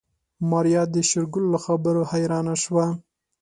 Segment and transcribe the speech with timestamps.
[0.49, 2.85] ماريا د شېرګل له خبرو حيرانه شوه.